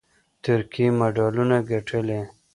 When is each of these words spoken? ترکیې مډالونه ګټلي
ترکیې 0.43 0.87
مډالونه 0.99 1.57
ګټلي 1.71 2.19